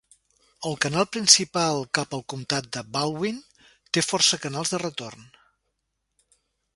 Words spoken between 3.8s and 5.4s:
té força canals de retorn.